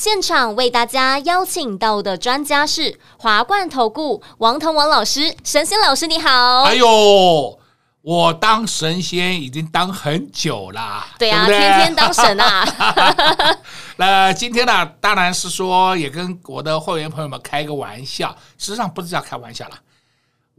[0.00, 6.62] 现场为大家邀请到的专家是华冠投顾王腾王老师，神仙老师你好。
[6.62, 7.58] 哎呦，
[8.00, 12.66] 我当神仙已经当很久啦，对啊，对对天天当神啊。
[13.98, 19.74] 那今天呢，当然是说也跟我的会员朋友们开个玩笑，实际上不是叫开玩笑了，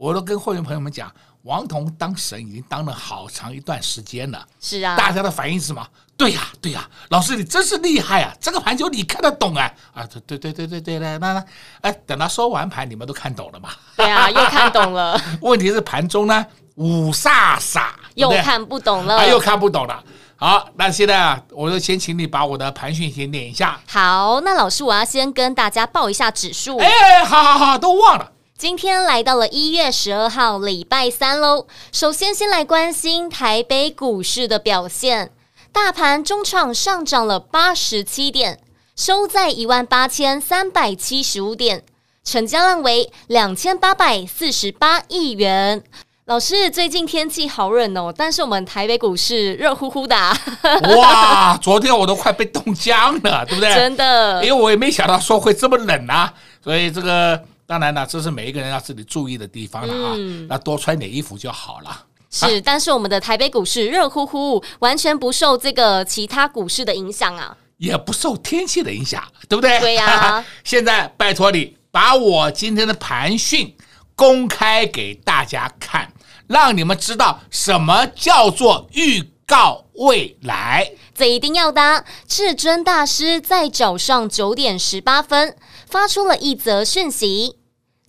[0.02, 1.12] 我都跟会员朋友们讲，
[1.44, 4.44] 王彤当神已经当了好长一段时间了。
[4.60, 5.88] 是啊，大家的反应是什么？
[6.18, 8.34] 对呀，对呀，老师你真是厉害啊！
[8.42, 9.72] 这个盘球你看得懂啊！
[9.94, 11.46] 啊，对对对对对对，那那
[11.82, 13.70] 哎，等他收完盘，你们都看懂了吗？
[13.96, 15.22] 对啊，又看懂了。
[15.42, 16.44] 问题是盘中呢，
[16.78, 20.04] 五煞煞，又看不懂了，啊，又看不懂了。
[20.36, 23.80] 好，那现在啊，我就先请你把我的盘讯先念一下。
[23.88, 26.80] 好，那老师我要先跟大家报一下指数。
[26.80, 28.32] 哎，好好好，都忘了。
[28.62, 31.66] 今天来到了一月十二号，礼拜三喽。
[31.92, 35.32] 首先，先来关心台北股市的表现。
[35.72, 38.60] 大盘中场上涨了八十七点，
[38.96, 41.82] 收在一万八千三百七十五点，
[42.24, 45.82] 成交量为两千八百四十八亿元。
[46.26, 50.38] 老师，最近天气好冷哦，但是我们台北股市热乎乎的啊。
[50.98, 53.74] 哇，昨天我都快被冻僵了，对不对？
[53.74, 56.32] 真的，因为我也没想到说会这么冷啊，
[56.64, 60.14] 所以这个当然了，这是每一个人要自己注意的地方了啊。
[60.18, 62.06] 嗯，那多穿点衣服就好了。
[62.30, 69.80] 是，啊、但是我们的台北股市热乎乎，完全不受这个其他股市的影响啊，也不受天气的影响，对不对？
[69.80, 70.46] 对呀、啊。
[70.66, 73.74] 现在拜托你把我今天的盘讯
[74.18, 76.12] 公开给大家看，
[76.48, 80.92] 让你们知道什么叫做预告未来。
[81.16, 82.04] 这一定要的。
[82.28, 85.56] 至尊大师在早上九点十八分
[85.86, 87.58] 发出了一则讯息，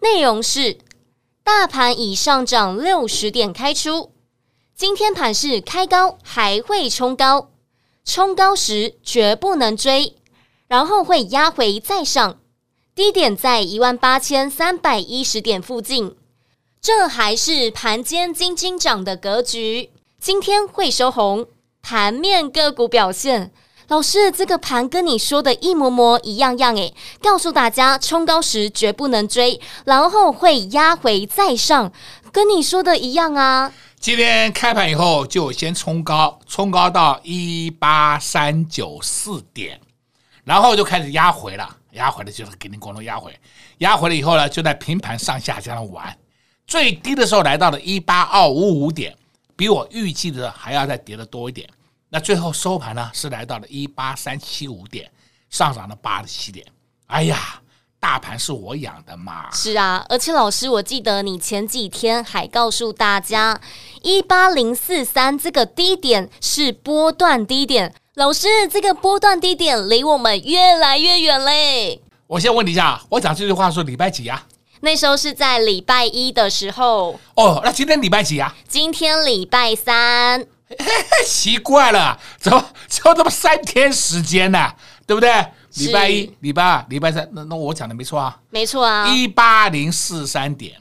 [0.02, 0.78] 内容是。
[1.44, 4.12] 大盘已上涨六十点开出，
[4.76, 7.50] 今天盘势开高还会冲高，
[8.04, 10.14] 冲高时绝不能追，
[10.68, 12.38] 然后会压回再上，
[12.94, 16.14] 低点在一万八千三百一十点附近，
[16.80, 19.90] 这还是盘间金金涨的格局，
[20.20, 21.48] 今天会收红，
[21.82, 23.52] 盘面个股表现。
[23.92, 31.92] 老师，这个盘跟你说的一模模一样样诶，告诉大家冲高时绝不能追，然后会压回再上，
[32.32, 33.70] 跟你说的一样啊。
[34.00, 39.78] 今天开盘以后就先冲高，冲高到一八三九四点，
[40.44, 43.38] 然后就开始压回了，压回了就是给你广东压回，
[43.80, 46.16] 压回了以后呢，就在平盘上下这样玩，
[46.66, 49.14] 最低的时候来到了一八二五五点，
[49.54, 51.68] 比我预计的还要再跌的多一点。
[52.14, 55.10] 那最后收盘呢，是来到了一八三七五点，
[55.48, 56.66] 上涨了八十七点。
[57.06, 57.58] 哎呀，
[57.98, 59.50] 大盘是我养的嘛？
[59.50, 63.58] 是啊，而且老师，我记得你前几天还告诉大家，
[64.02, 67.94] 一八零四三这个低点是波段低点。
[68.16, 72.02] 老师，这个波段低点离我们越来越远嘞。
[72.26, 74.44] 我先问你一下，我讲这句话是礼拜几呀？
[74.80, 77.18] 那时候是在礼拜一的时候。
[77.36, 78.54] 哦，那今天礼拜几呀？
[78.68, 80.46] 今天礼拜三。
[81.26, 84.72] 奇怪了，怎么 就这么三天时间呢？
[85.06, 85.46] 对不对？
[85.76, 90.78] 礼拜一、礼拜二、礼拜三，那那我讲的没错啊，没错啊，一八零四三点，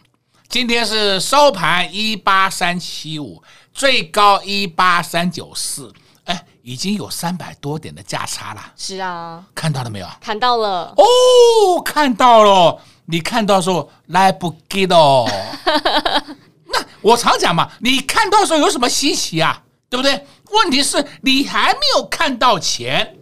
[0.50, 3.41] 今天是收盘一八三七五，
[3.74, 5.94] 最高一八三九四，
[6.25, 8.62] 哎，已经有三百多点的价差了。
[8.75, 10.08] 是啊，看到了没有？
[10.19, 15.25] 看到了哦，看到了，你看到时候来不及哦。
[16.73, 19.63] 那我常讲嘛，你看到时候有什么稀奇啊？
[19.91, 20.25] 对不对？
[20.52, 23.18] 问题是你还没有看到钱，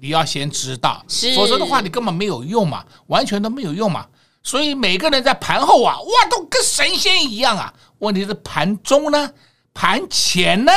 [0.00, 1.04] 你要先知道，
[1.34, 4.06] 否则的话你根本没有用嘛，完全都没有用嘛。
[4.44, 7.74] 所以每个人在盘后啊，哇，都跟神仙一样啊。
[7.98, 9.32] 问题是盘中呢，
[9.74, 10.72] 盘前呢，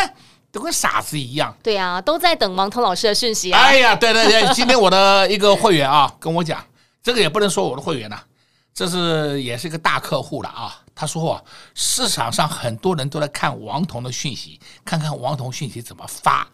[0.52, 1.56] 都跟傻子一样。
[1.62, 3.62] 对啊，都在等王彤老师的讯息啊。
[3.62, 6.66] 哎呀，对对对， 今天我的一个会员啊，跟我讲，
[7.04, 8.24] 这个也不能说我的会员呐、啊。
[8.74, 10.80] 这是也是一个大客户了啊！
[11.00, 11.42] 他说啊，
[11.74, 16.46] 市场上很多人都在看王彤的讯息，看看王彤讯息怎么发。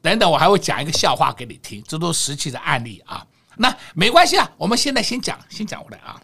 [0.00, 3.26] 等等，我还会讲一个笑话给你听，这都是实际的案例啊。
[3.56, 6.14] 那没关系啊，我们现在先讲，先讲过来啊。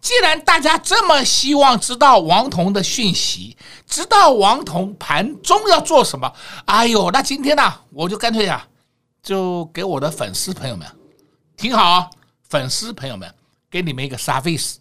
[0.00, 3.56] 既然大家这么希望知道王彤的讯息，
[3.88, 6.32] 知道王彤盘中要做什么，
[6.66, 8.64] 哎呦，那今天呢，我就干脆啊，
[9.20, 10.86] 就给我的粉丝朋友们。
[11.56, 12.08] 听好，
[12.48, 13.34] 粉丝朋友们，
[13.68, 14.76] 给你们一个 service。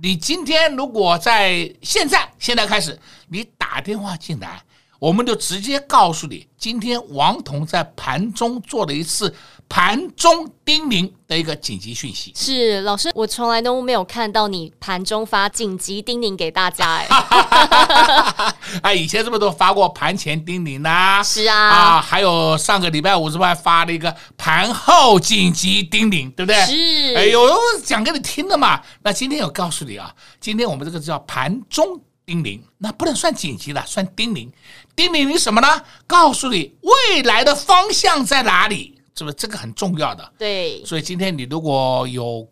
[0.00, 2.98] 你今天如果在现在现在开始，
[3.28, 4.62] 你打电话进来。
[4.98, 9.32] 我们就直接告诉你，今天王彤在盘中做了一次
[9.68, 12.32] 盘中叮咛的一个紧急讯息。
[12.34, 18.54] 是老师，我从来都没有看到你盘中发紧急叮咛给大家哎。
[18.82, 21.22] 哎，以前是不是都发过盘前叮咛呐、啊？
[21.22, 26.60] 是啊，啊，还有上个礼拜五是不是还发了一个盘后紧急叮咛，对不对？
[26.66, 27.14] 是。
[27.14, 27.48] 哎呦，
[27.84, 28.82] 讲给你听的嘛。
[29.02, 34.50] 那今天有告诉你啊，今天我们这个叫盘中叮咛，那不能算紧急了，算叮咛。
[34.98, 35.68] 叮咛你什么呢？
[36.08, 40.32] 告诉你未来的方向在哪里，是不是这个很重要的？
[40.36, 42.44] 对，所以今天你如果有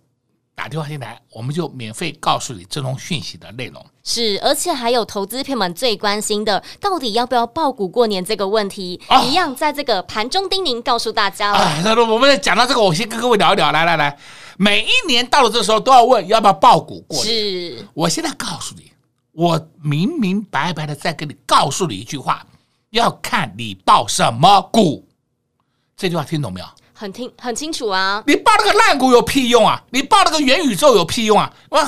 [0.54, 3.84] 打电话进来，我们就免费告诉你这种讯息的内容。
[4.04, 11.82] 是，而且还有投资朋友们最关心的，到底要不要爆股过年这个问题，哦、一样在这个盘中叮咛告诉大家了。
[11.82, 13.72] 那、哎、我们讲到这个，我先跟各位聊一聊。
[13.72, 14.16] 来来来，
[14.56, 17.26] 每一年到了这时候都要问要不要爆股过年。
[17.26, 18.92] 是，我现在告诉你。
[19.37, 22.47] 我明明白白的在给你告诉你一句话，
[22.88, 25.06] 要看你报什么股，
[25.94, 26.67] 这句话听懂没有？
[26.94, 28.25] 很听很清楚啊！
[28.27, 29.85] 你报那个烂股有屁用啊！
[29.91, 31.53] 你报那个元宇宙有屁用啊！
[31.69, 31.87] 哇，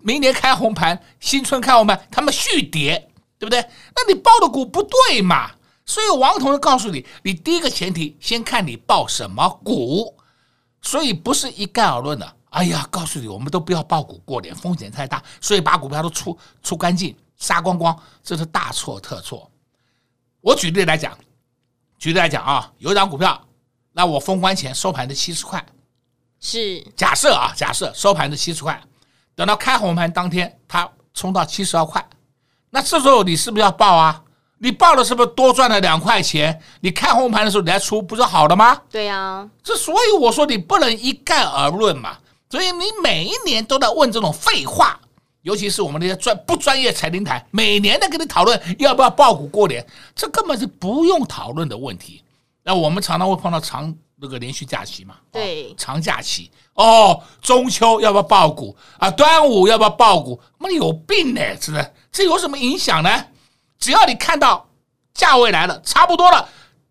[0.00, 3.64] 明年开红盘，新春开红盘，他们续跌，对不对？
[3.96, 5.50] 那你报的股不对嘛？
[5.86, 10.14] 所以王同学告诉你，你第一个前提先看你报什么股，
[10.82, 12.34] 所以不是一概而论的。
[12.50, 19.48] 哎呀，告诉你，我们都不要爆股过年，风险太大，所以把股票都出出干净，杀光光，这是大错特错。
[20.40, 21.16] 我举例来讲，
[21.98, 23.40] 举例来讲啊，有一张股票，
[23.92, 25.64] 那我封关前收盘的七十块，
[26.40, 28.82] 是假设啊，假设收盘的七十块，
[29.36, 32.04] 等到开红盘当天，它冲到七十二块，
[32.70, 34.24] 那这时候你是不是要爆啊？
[34.58, 36.60] 你报了是不是多赚了两块钱？
[36.80, 38.82] 你看红盘的时候你还出，不是好的吗？
[38.90, 42.18] 对呀、啊，这所以我说你不能一概而论嘛。
[42.50, 45.00] 所以你每一年都在问这种废话，
[45.42, 49.86] 尤其是我们那些专不专业财经台，每年在跟你讨论要不要抱股过年，
[50.16, 52.22] 这根本是不用讨论的问题。
[52.62, 59.10] 那我们常常会碰到长那个连续假期嘛，对，哦、长假期哦，中秋要不要抱股啊？
[59.10, 60.38] 端午要不要抱股？
[60.58, 63.26] 妈的有病呢，真的，这有什么影响呢？
[63.78, 64.68] 只要你看到
[65.14, 66.48] 价位来了，差不多了，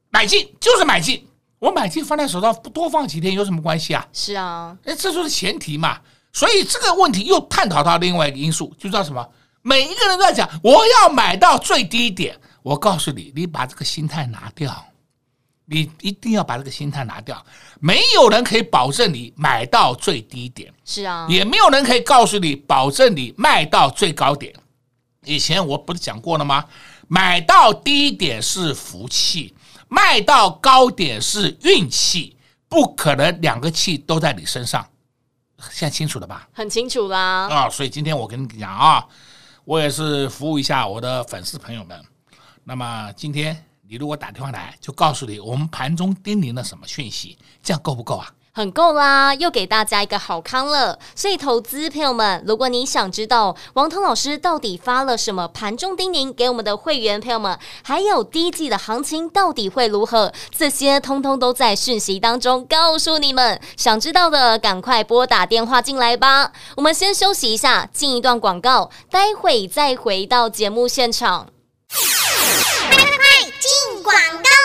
[0.10, 1.29] 买进就是买进。
[1.60, 4.08] 我买进放在手上多放几天有什么关系啊？
[4.14, 6.00] 是啊，哎，这就是前提嘛。
[6.32, 9.28] 所以这个问题又探讨到另外一个因素，就叫什么？
[9.62, 12.40] 每一个人都在讲我要买到最低点。
[12.62, 14.86] 我告诉你，你把这个心态拿掉，
[15.66, 17.44] 你一定要把这个心态拿掉。
[17.80, 24.54] 没有人可以保证你买到最低点，是啊，也没有人可以告诉你保证你卖到最高点。
[25.26, 26.64] 以前我不是讲过了吗？
[27.08, 29.54] 买到低点是福气。
[29.90, 32.38] 卖到高点是运气，
[32.70, 34.88] 不可能两个气都在你身上。
[35.72, 36.48] 现在清楚了吧？
[36.54, 37.50] 很清楚啦。
[37.50, 39.06] 啊、哦，所以今天我跟你讲啊，
[39.66, 42.02] 我也是服务一下我的粉丝朋友们。
[42.64, 48.32] 那么今天你如果打电话来，就告诉你我们盘中叮咛了什么讯息，这样够不够啊？
[48.60, 51.00] 很够啦，又给大家一个好康了。
[51.16, 63.62] 所以，投资朋友们，如果你想知道王彤老师到底发了什么盘中叮咛给我们的会员朋友们，还有第一季的行情到底会如何，这些通通都在讯息当中告诉你们。
[63.78, 66.52] 想知道的，赶快拨打电话进来吧。
[66.76, 71.48] 我们先休息一下，进一段广告，待会再回到节目现场。
[71.90, 74.14] 快快快，进广
[74.44, 74.59] 告。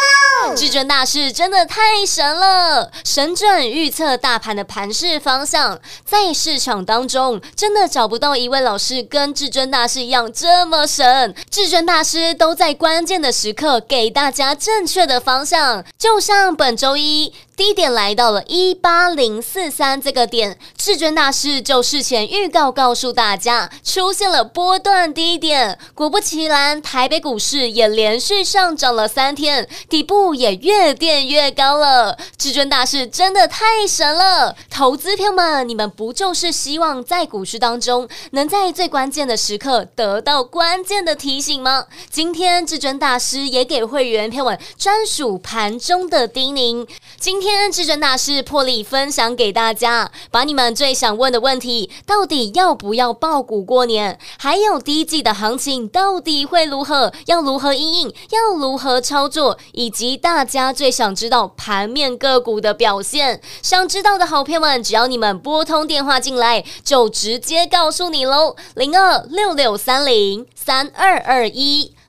[0.55, 11.35] 至尊大师真的太神了，神准预测大盘的盘势方向，在市场当中真的找不到一位老师跟至尊大师一样这么神。
[11.51, 17.33] 至尊大师都在关键的时刻给大家正确的方向，就像本周一。
[17.57, 25.79] 低点来到了一八零四三这个点，至尊大师就事前预告告诉大家，出现了波段低点。
[25.95, 32.19] 果不其然，台北股市也连续上涨了三天，底部也越垫越高了。
[32.37, 34.57] 至尊大师真的太神了！
[34.69, 41.87] 投资票们，你们不就是希望在股市当中能在最关键的时刻得到关键的提醒吗？
[42.11, 46.89] 今天至尊大师也给会员票们专属盘中的叮咛。
[47.21, 54.19] 今天至尊大师破例分享给大家，把你们最想问的问题，到底要不要爆股过年？
[54.39, 57.13] 还有第一季的行情到底会如何？
[57.27, 58.15] 要如何应应？
[58.31, 59.59] 要如何操作？
[59.73, 71.95] 以及大家最想知道盘面个股的表现，想知道的好朋友们，只要你们拨通电话进来，就直接告诉你喽，零二六六三零三二二一。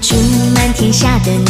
[0.00, 0.16] 祝
[0.54, 1.49] 满天下的你。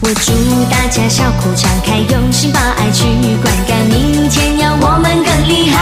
[0.00, 0.32] 我祝
[0.70, 3.04] 大家笑口常开，用心把爱去
[3.42, 5.76] 灌溉，明天要我们更厉害。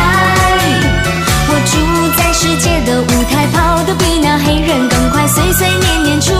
[1.48, 1.76] 我祝
[2.16, 6.35] 在世界的舞台跑得比那黑人更快，岁岁年年出。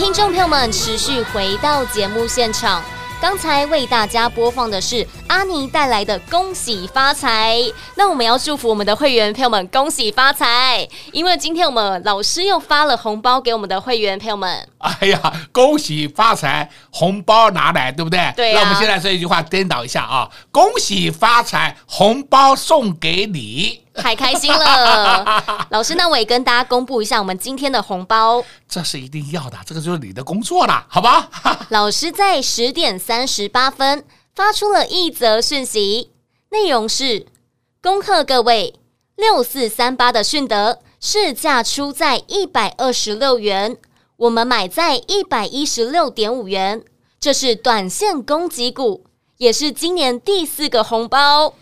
[0.00, 2.82] 听众朋友们持续回到节目现场，
[3.20, 7.56] 刚才为大家播放的是阿妮带来的“恭喜发财”。
[7.94, 14.68] 那我们要祝福我们的会员朋友们恭喜发财，因为今天我们老师又发了红包给我们的会员朋友们。
[14.78, 18.32] 哎呀，恭喜发财，红包拿来，对不对？
[18.34, 18.54] 对啊。
[18.56, 23.84] 那我们现在说一句话颠倒一下啊，恭喜发财，红包送给你。
[23.94, 28.42] 太开心了， 老师，那我也跟大家公布一下我们今天的红包。
[28.68, 31.28] 这是一定要的，这个就是你的工作了，好吧？
[31.70, 36.10] 老师在十点三十八分发出了一则讯息，
[36.50, 37.26] 内容是：
[37.82, 38.74] 恭贺各位，
[39.16, 43.76] 六四三八的迅德市价出在一百二十六元，
[44.16, 46.82] 我们买在一百一十六点五元，
[47.18, 49.04] 这是短线攻击股，
[49.38, 51.54] 也是今年第四个红包。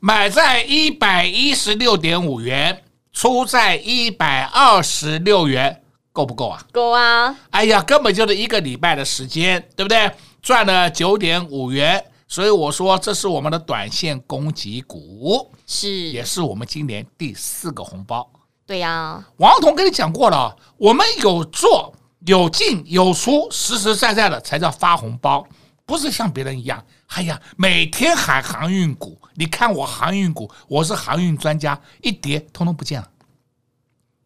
[0.00, 6.66] 买在一百一十六点五元，出在一百二十六元，够不够啊？
[6.72, 7.36] 够啊！
[7.50, 10.10] 哎呀，根本就是一个礼拜的时间，对不对？
[10.42, 18.26] 赚了九点五元，所以我说这是我们的短线攻击股，是，也是我们今年第四个红包。
[18.64, 25.46] 对呀、啊，王彤跟你讲过了，我们有做有进有出，实实在在的才叫发红包。
[25.84, 33.06] 不是像别人一样，哎呀，每天喊航运股，你看我航运股，我是航运专家，一跌通通不见了。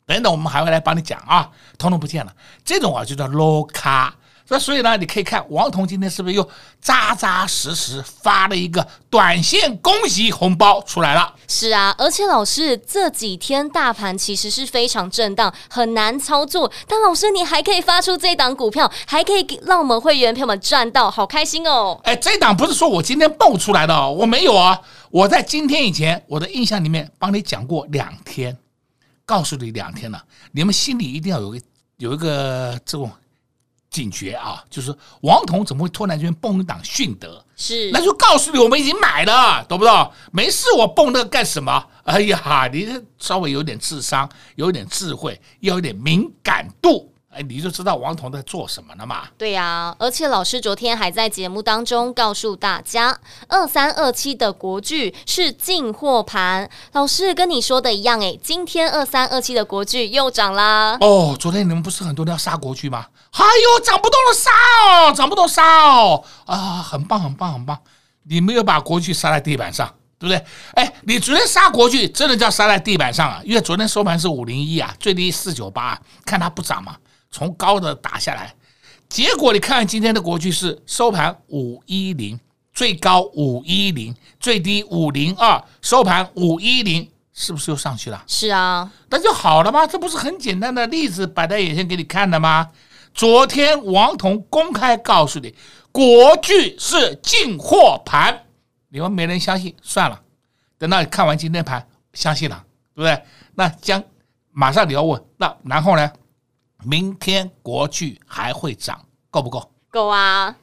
[0.06, 2.32] 等等，我们还会来帮你讲啊，通通不见了。
[2.64, 4.14] 这种啊就叫 low 卡，
[4.48, 6.48] 那所以呢，你可以看王彤今天是不是又
[6.80, 11.34] 扎扎实实发了一个短线恭喜红包出来了？
[11.48, 16.70] 是啊，而且老师这几天大盘其实是非常震荡，很难操作。
[16.86, 22.00] 但老师你还可以发出这档股票，还可以让我们会员朋友们赚到，好开心哦！
[22.04, 28.56] 哎，这档不是说我今天蹦出来的哦，我没有啊，我在今天以前我的印象里面帮你讲过两天，
[29.24, 30.22] 告诉你两天了，
[30.52, 31.60] 你们心里一定要有个
[31.96, 33.10] 有一个这种。
[33.96, 37.42] 警觉啊，就是王彤怎么会突然间蹦一档迅德？
[37.56, 40.12] 是，那就告诉你，我们已经买了，懂不懂？
[40.32, 41.82] 没事，我蹦那个干什么？
[42.04, 42.86] 哎呀，你
[43.18, 47.10] 稍微有点智商，有点智慧，要有点敏感度。
[47.30, 49.28] 哎，你就知道王彤在做什么了嘛？
[49.36, 56.70] 对呀、啊，而且老师昨天还在节目当中告诉大家，二三二七的国剧是进货盘。
[56.92, 60.96] 老师跟你说的一样，哎，今天二三二七的国剧又涨啦。
[61.00, 63.06] 哦，昨天你们不是很多人要杀国剧吗？
[63.38, 67.78] 哎呦，涨不动了杀哦，涨不动杀哦，啊，很棒很棒很棒！
[68.24, 69.86] 你没有把国巨杀在地板上，
[70.18, 70.44] 对不对？
[70.72, 76.96] 哎，你昨天杀国巨真的叫杀在地板上啊，因为昨天收盘是五零一啊，最低四九八，看它不涨嘛。
[77.30, 78.54] 从高的打下来，
[79.08, 82.40] 结果你看看今天的国巨是收盘五一零，
[82.72, 88.24] 最高五一零，最低五零二，收盘五一零，是不是又上去了？
[88.26, 89.86] 是啊，那就好了吗？
[89.86, 92.68] 这不是很简单的例子摆在眼前给你看的吗？
[93.16, 95.54] 昨天王彤公开告诉你，
[95.90, 98.44] 国剧是进货盘，
[98.90, 100.20] 你们没人相信，算了，
[100.76, 102.62] 等到你看完今天盘，相信了，
[102.94, 103.24] 对不对？
[103.54, 104.04] 那将
[104.52, 106.12] 马上你要问，那然后呢？
[106.84, 109.72] 明天国剧还会涨，够不够？
[109.90, 110.54] 够啊！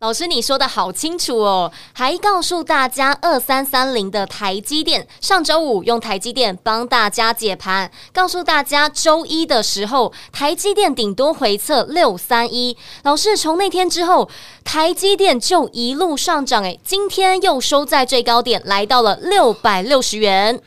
[0.00, 12.74] 老师你说的好清楚哦，还告诉大家二三三零的台积电，上周五用台积电帮大家解盘，告诉大家周一的时候台积电顶多回测六三一。
[13.02, 14.30] 老师从那天之后，
[14.64, 20.58] 台积电就一路上涨，诶，今天又收在最高点，来到了六百六十元。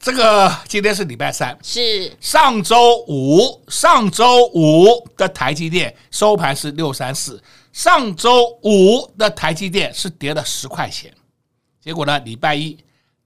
[0.00, 7.38] 这个今天是礼拜三，是上周五，上周五的台积电收盘是六三四，
[7.72, 11.12] 上周五的台积电是跌了十块钱，
[11.80, 12.76] 结果呢，礼拜一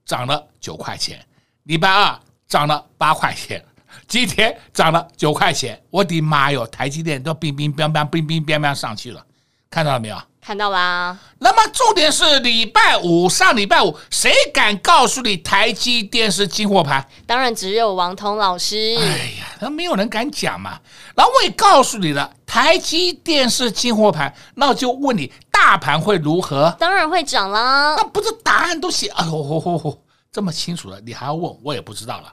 [0.05, 1.25] 涨了九块钱，
[1.63, 3.63] 礼拜二涨了八块钱，
[4.07, 9.25] 今天涨了九块钱，我的妈哟，台积电都冰冰乓乓冰冰乓乓上去了，
[9.69, 10.21] 看到了没有？
[10.45, 17.03] 看到啦，那么重点是礼拜五，上礼拜五，谁敢告诉你台积电是进货盘？
[17.25, 18.95] 当然只有王彤老师。
[18.99, 20.79] 哎呀，那没有人敢讲嘛。
[21.15, 26.75] 然后我也告诉你了，台积电是进货盘，那我就问你，大盘会如何？
[26.77, 27.95] 当然会涨啦。
[27.97, 29.99] 那不是答案都写，哎呦吼吼吼，
[30.31, 31.57] 这么清楚了，你还要问？
[31.63, 32.31] 我也不知道了。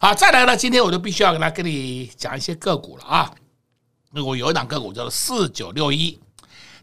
[0.00, 3.30] 好，再来了，今天我就必须要来跟你讲一些个股了啊。
[4.12, 6.18] 那我有一档个股叫做四九六一。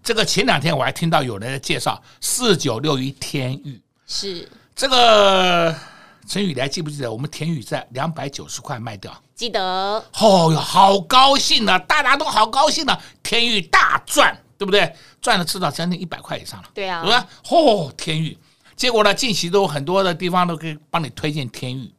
[0.03, 5.75] 这个前两天我还听到有人在介绍四九六一天宇，是这个
[6.27, 9.11] 陈宇，你还记不记得我们天宇在两百九十块卖掉？
[9.35, 9.61] 记得。
[9.61, 11.77] 哦哟，好高兴啊！
[11.79, 12.99] 大家都好高兴啊！
[13.23, 14.95] 天宇大赚，对不对？
[15.21, 16.69] 赚了至少将近一百块以上了。
[16.73, 17.27] 对啊，是吧？
[17.49, 18.37] 哦，天宇，
[18.75, 21.93] 结果呢，近期都很多的地方都可以帮你推荐天宇，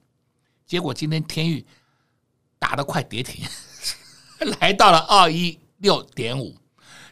[0.67, 1.65] 结果今天天宇
[2.59, 3.45] 打得快跌停，
[4.61, 6.57] 来到了二一六点五。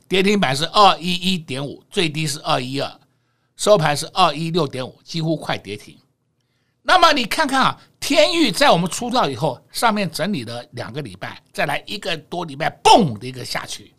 [0.09, 2.90] 跌停板是二一一点五，最低是二一二，
[3.57, 5.97] 收盘是二一六点五，几乎快跌停。
[6.83, 13.94] 那么你看看啊，天域在我们出道以后，上面整理了两个礼拜，再来一个多礼拜，嘣的一个下去，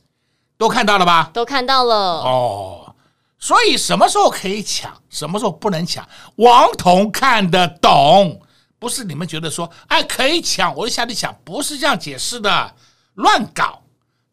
[0.57, 1.29] 都看到了吧？
[1.31, 1.95] 都看到了。
[1.95, 2.95] 哦，
[3.37, 8.41] 所以什么时候可以抢，什么时候不能抢，王彤看得懂，
[8.79, 12.75] 不是你们觉得说哎可以抢，我就下去抢，不是这样解释的，
[13.13, 13.78] 乱搞。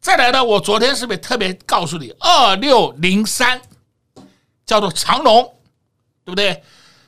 [0.07, 3.61] 再来呢，我昨天是不是特别告诉你，二六零三
[4.65, 5.43] 叫做长龙，
[6.23, 6.63] 对不对？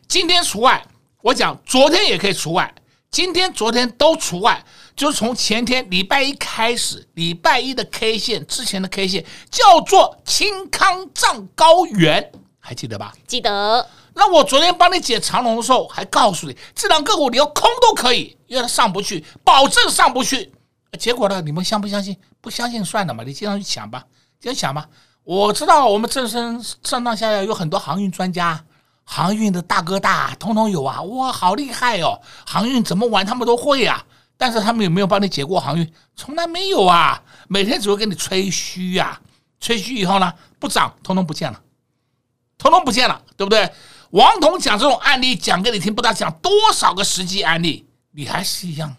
[0.06, 0.86] 今天除外，
[1.22, 2.76] 我讲昨天也可以除外，
[3.10, 4.62] 今天、昨天都除外，
[4.98, 13.14] 就是从前天礼拜一开始，礼拜一的 K 线之前的 K 线叫做青康藏高原，还记得吧？
[13.26, 13.88] 记得。
[14.14, 20.52] 那我昨天帮你解长龙的时候，还告诉你，这两个股你要空都可以，因为它上不去，保证上不去。
[20.98, 21.42] 结果呢？
[21.42, 22.18] 你们相不相信？
[22.42, 24.06] 不相信算了嘛，你经常去想吧，
[24.40, 24.88] 经常想吧。
[25.24, 28.64] 我知道我们正身上上下下有很多航运专家，
[29.04, 31.02] 航运的大哥大，通通有啊！
[31.04, 32.20] 哇，好厉害哦！
[32.46, 34.04] 航运怎么玩，他们都会啊。
[34.38, 35.94] 但是他们有没有帮你解过航运？
[36.16, 37.22] 从来没有啊！
[37.48, 39.20] 每天只会跟你吹嘘呀，
[39.60, 41.62] 吹嘘以后呢，不涨，通通不见了，
[42.58, 43.70] 通通不见了，对不对？
[44.12, 48.96] 王彤讲这种案例讲给你听，不知道讲多少个实际案例，你还是一样，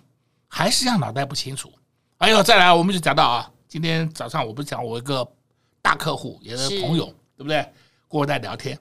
[0.47, 1.73] 还是一样脑袋不清楚。
[2.21, 5.27] 哎呦，再来，我们就讲到啊，今天早上我不是讲我一个
[5.81, 7.57] 大客户，也是朋友，对不对？
[8.11, 8.79] 跟我在聊天，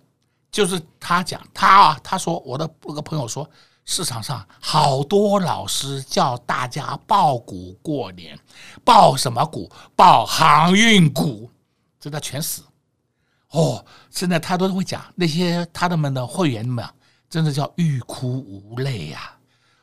[0.51, 3.49] 就是他讲他啊，他说我的那个朋友说，
[3.85, 8.37] 市场上好多老师叫大家报股过年，
[8.83, 9.71] 报什么股？
[9.95, 11.49] 报航运股，
[11.97, 12.61] 真的全死。
[13.51, 16.93] 哦，现在他都会讲那些他的们的会员们，啊
[17.29, 19.38] 真的叫欲哭无泪呀、啊。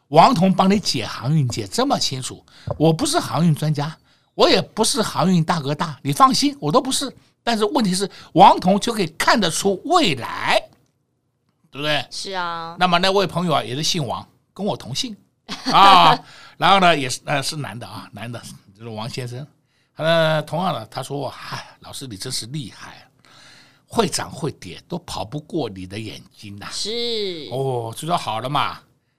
[0.09, 2.45] 王彤帮你解航运解这么清楚，
[2.79, 3.97] 我不是航运专家，
[4.35, 7.15] 我也不是航运大哥大，你放心，我都不是。
[7.43, 10.61] 但是问题是，王彤就可以看得出未来，
[11.71, 12.05] 对不对？
[12.11, 12.77] 是啊。
[12.79, 15.17] 那么那位朋友啊，也是姓王，跟我同姓
[15.73, 16.19] 啊。
[16.57, 18.41] 然后呢，也是呃是男的啊，男的，
[18.77, 19.47] 就是王先生。
[19.97, 23.09] 呃，同样的，他说：“嗨，老师你真是厉害，
[23.87, 28.79] 会涨会跌都跑不过你的眼睛呐、啊。”是哦，就说好了嘛。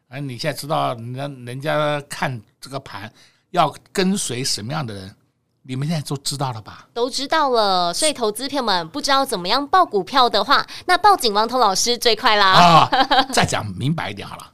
[0.10, 3.12] 哎，你现在知道人家人家看这个盘
[3.50, 5.16] 要跟随什么样的人，
[5.64, 6.88] 你们现在都知道了吧？
[6.94, 7.94] 都知道了。
[7.94, 12.52] 所以投资朋友们不知道怎么样报股票的话，那报警王彤老师最快啦。
[12.54, 14.54] 啊、哦，再讲明白一点好了。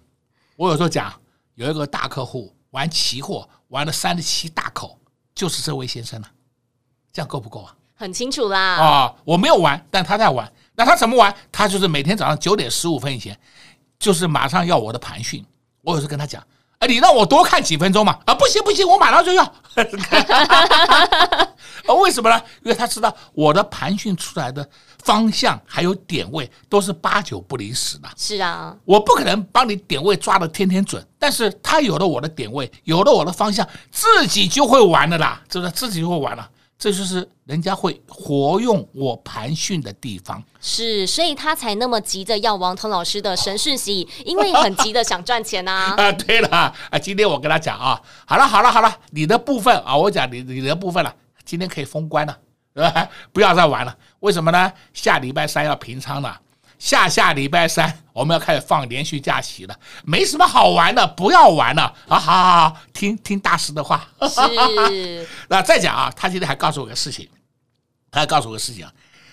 [0.56, 1.14] 我有时候讲，
[1.54, 4.98] 有一个大客户玩期货玩了三十七大口，
[5.36, 6.34] 就是这位先生了、啊。
[7.12, 7.76] 这样够不够啊？
[7.94, 8.60] 很清楚啦。
[8.60, 10.52] 啊、哦，我没有玩，但他在玩。
[10.76, 11.32] 那他怎么玩？
[11.52, 13.40] 他就是每天早上九点十五分以前。
[14.04, 15.42] 就是马上要我的盘讯，
[15.82, 16.44] 我有时跟他讲，
[16.80, 19.42] 哎，你让我多看几分钟嘛，啊，不行不行，我马上就要。
[21.88, 22.38] 啊，为什么呢？
[22.64, 24.68] 因为他知道我的盘讯出来的
[25.06, 28.10] 方向还有点位都是八九不离十的。
[28.18, 35.72] 是啊，我不可能帮你点位抓的天天准，但是他有了我的点位，有了我的方向，自己就会玩的啦，是不是？
[35.72, 36.50] 自己就会玩了。
[36.78, 45.94] 这就是人家会活用我盘训的地方，是，所以他才那么急着要王腾老师的神讯息，因为很急的想赚钱呐。
[45.98, 52.38] 啊，对了啊，今天我跟他讲啊，好了好了好了，你的部分啊，我讲你你的部分了，今天可以封关了，
[52.74, 53.10] 对吧？
[53.32, 54.74] 不要再玩了，为什么呢？
[54.94, 56.38] 下礼拜三要平仓了。
[56.84, 62.20] 下下礼拜三我们要开始放连续假期了，没什么好玩的，不要玩了啊！
[62.20, 64.06] 好好好，听听大师的话。
[64.30, 65.26] 是。
[65.48, 67.30] 那再讲啊，他今天还告诉我个事情，
[68.12, 68.92] 他还告诉我个事情啊，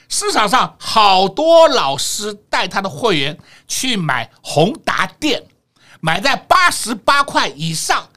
[0.09, 3.37] 市场上好多老师带他的会员
[3.67, 5.43] 去买宏达电，
[6.01, 8.10] 买在八十八块以上。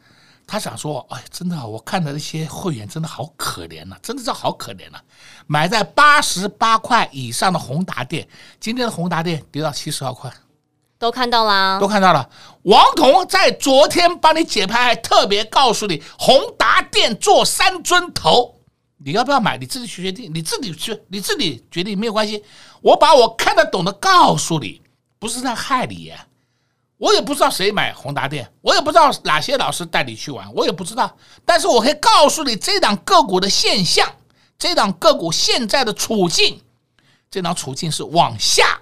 [0.54, 5.00] 他想说，哎，真的，我看的那些会员真的好可怜呐，真的是好可怜呐。
[5.48, 8.28] 买在八十八块以上的宏达店，
[8.60, 10.32] 今天的宏达店跌到七十二块，
[11.00, 12.30] 都看到啦，都看到了。
[12.66, 18.54] 王彤在昨天帮你解盘，还特别告诉你，宏达店做三尊头，
[18.98, 19.58] 你要不要买？
[19.58, 22.44] 你自己去决定，你自己去，你自己决定没有关系。
[22.82, 24.84] 我把我看得懂的告诉你，
[25.18, 26.28] 不是在害你呀。
[27.04, 31.13] 我也不知道谁买宏达电，我也不知道哪些老师带你去玩，我也不知道。
[31.44, 34.10] 但是我可以告诉你，这档个股的现象，
[34.58, 36.62] 这档个股现在的处境，
[37.30, 38.80] 这档处境是往下，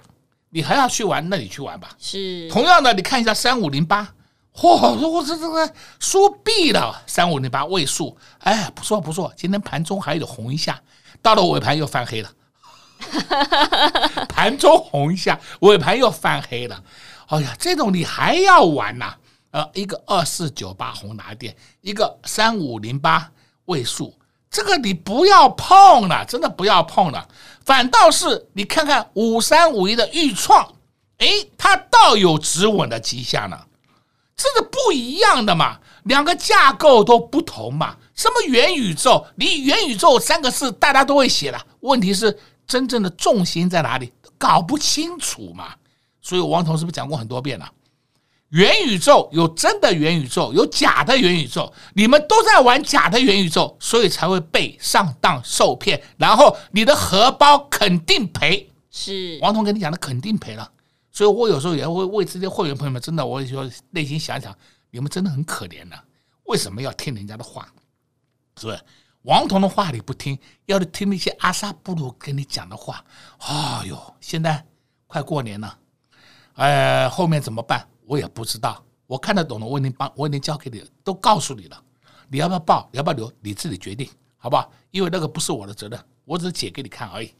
[0.50, 1.88] 你还要去玩，那你去玩吧。
[1.98, 2.48] 是。
[2.48, 4.14] 同样的，你看一下三五零八，
[4.54, 10.80] 嚯，我这这个说必了，三五零八位数，哎，不错不错，今天盘中还有红一下，
[11.20, 12.30] 到了尾盘又翻黑了，
[14.30, 16.80] 盘中红一下，尾盘又翻黑了。
[17.28, 19.14] 哎呀，这种你还要玩呐？
[19.52, 23.30] 呃，一个二四九八红拿电，一个三五零八
[23.66, 24.14] 位数，
[24.50, 27.28] 这个你不要碰了，真的不要碰了。
[27.64, 30.74] 反倒是你看看五三五一的预创，
[31.18, 31.26] 哎，
[31.58, 33.66] 它倒有止稳的迹象了。
[34.34, 37.96] 这个不一样的嘛，两个架构都不同嘛。
[38.14, 39.26] 什么元宇宙？
[39.36, 44.12] 你元宇宙三个字大家都会写了，问题是真正的重心在哪里？
[44.38, 45.74] 搞不清楚嘛。
[46.22, 47.70] 所以王彤是不是讲过很多遍了？
[48.48, 58.70] 元宇宙有真的元宇宙，有假的元宇宙，你们都在玩假的元宇宙，所以才会被上当受骗，然后你的荷包肯定赔。
[58.90, 60.70] 是王彤跟你讲的肯定赔了，
[61.10, 64.54] 所以我有时候也会为这些会员朋友们，真的，我也说内心想想，
[64.90, 65.96] 你们真的很可怜呢，
[66.44, 67.66] 为什么要听人家的话？
[68.60, 68.78] 是不是？
[69.22, 73.02] 王彤的话你不听，要是听那些阿萨布鲁跟你讲的话，
[73.38, 74.62] 哎呦，现在
[75.06, 75.78] 快过年了。
[76.56, 77.86] 呃，后面怎么办？
[78.06, 78.82] 我也不知道。
[79.06, 81.82] 我看得懂的，我已经帮，我已经交给你了，都告诉你了。
[82.30, 82.88] 你要不要报？
[82.92, 83.32] 要不要留？
[83.40, 84.70] 你自己决定，好不好？
[84.90, 87.32] 因为那个不是我的责任，我只是解给你看而已。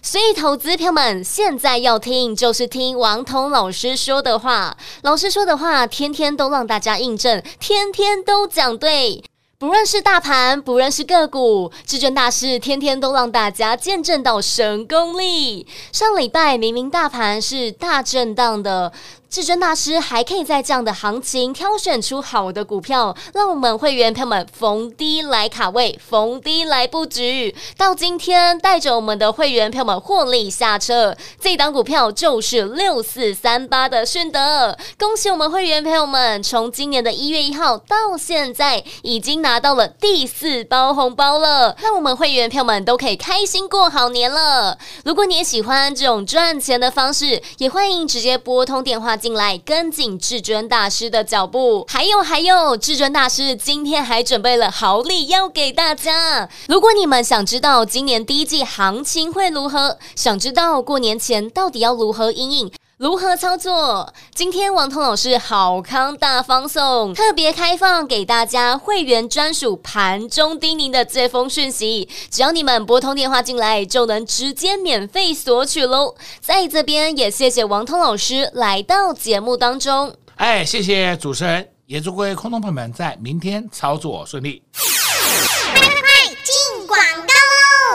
[0.00, 4.76] 所以，投资朋友们现在要听，就是听王彤老师说的话。
[5.02, 9.22] 老师说的话，天天都让大家印证，天天都讲对。
[9.62, 15.64] 不认识大盘，不认识个股，至尊大师天天都让大家见证到神功力。
[15.92, 18.92] 上礼拜明明大盘是大震荡的，
[19.32, 27.56] 至尊大师还可以在这样的行情挑选出好的股票，让我们会员朋友们逢低来卡位，逢低来布局。
[27.78, 34.76] 到今天，带着我们的会员朋友们获利下车，这档股票就是六四三八的迅德。
[34.98, 44.76] 恭喜我们会员朋友们，从今年的一月一号到现在，已经拿到了第四包红包了，让我们会员朋友们都可以开心过好年了。
[45.06, 49.16] 如果你也喜欢这种赚钱的方式，也欢迎直接拨通电话。
[49.22, 56.48] 进来跟紧至尊大师的脚步，还有还有，至尊大师今天还准备了好礼要给大家。
[56.66, 62.72] 如果你们想知道今年第一季行情会如何，想知道过年前到底要如何应应。
[63.02, 64.14] 如何操作？
[64.32, 76.14] 今天王彤老师好康大方送，特别开放给大家会员专属盘中叮咛的这封讯息，只要你们拨通电话进来，就能直接免费索取喽。
[76.40, 80.14] 在这边也谢谢王彤老师来到节目当中。
[80.36, 84.62] 哎，谢谢主持人，也祝各位空中朋友们在明天操作顺利。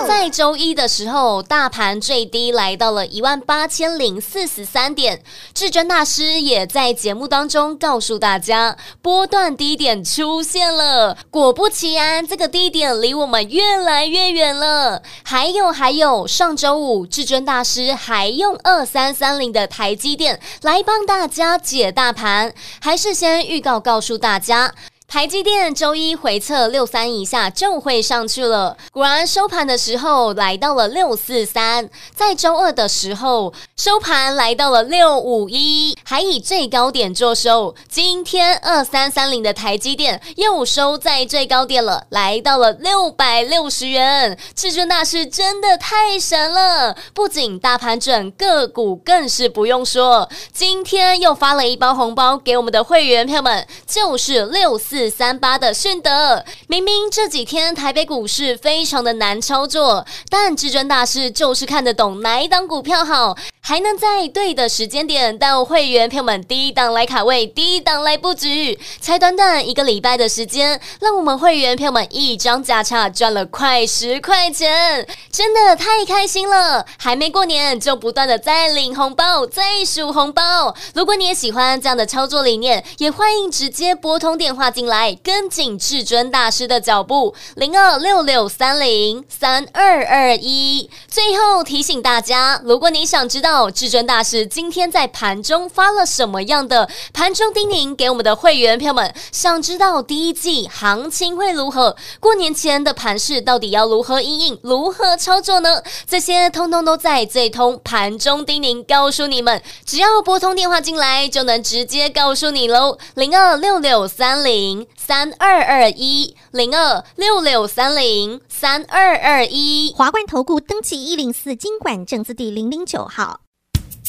[0.08, 5.22] 在周一的时候，大盘最低来到了一万八千零四十三点。
[5.54, 11.17] 至尊大师也在节目当中告诉大家，波段低点出现了。
[11.30, 15.02] 果不其然，这个低点离我们越来越远了。
[15.24, 24.74] 还有还有，上周五至尊大师还用二三三零的台积电来帮大家解大盘，还是先预告告诉大家。
[25.08, 37.74] 台积电周一回测六三以下就会上去了，果然收盘的时候来到了六四三，在周二的时候收盘来到了六五一，还以最高点作收。
[37.88, 44.38] 今天二三三零的台积电又收在最高点了，来到了六百六十元。
[44.54, 50.30] 至尊大师真的太神了，不仅大盘准，个股更是不用说。
[50.52, 54.97] 今天又发了一包红包给我们的会员朋友们，就是六四。
[54.98, 76.86] 四三八的迅德，明明这几天台北股市非常的难操作，但至尊大师就是看得懂哪一档股票好，还能在对的时间点带会员朋友们第一档来卡位，第一档来布局，才短短一个礼拜的时间，让我们会员朋友们一张价差赚了快十块钱，真的太开心了！
[76.97, 80.73] 还没过年就不断的在领红包，在数红包。
[80.93, 84.88] 如果你也喜欢这样的操作理念，也欢迎直接拨通电话进。
[84.88, 90.89] 来跟紧至尊大师的脚步，零二六六三零三二二一。
[91.10, 105.82] 最后提醒大家，如果你想知道至尊大师今天在盘中发了什么样的盘中叮咛给我们的会员朋友们，想知道第一季行情会如何，过年前的盘势到底要如何应应，如何操作呢？
[106.08, 114.86] 这些通通都在这通盘中叮咛告诉你们，只要拨通电话进来，就能直接告诉你喽，零二六六三零。
[115.08, 123.47] 三二二一零二六六三零三二二一，华冠投顾登记一零四金管证字第零零九号。